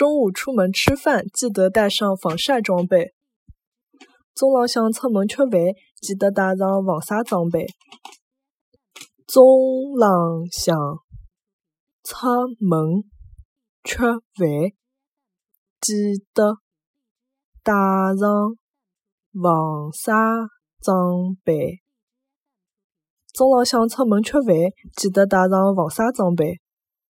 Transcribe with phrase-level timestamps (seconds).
[0.00, 3.12] 中午出门吃饭记得带上防晒装备。
[4.34, 5.52] 中浪向出门吃饭
[6.00, 7.66] 记得带上防晒装备
[9.26, 10.74] 中浪向
[12.02, 12.16] 出
[12.58, 13.04] 门
[13.84, 14.72] 吃饭
[15.82, 15.94] 记
[16.32, 16.56] 得
[17.62, 17.74] 带
[18.18, 18.56] 上
[19.42, 20.14] 防晒
[20.80, 21.82] 装备
[23.34, 24.56] 中浪向出门吃饭
[24.96, 26.58] 记得带上防晒装备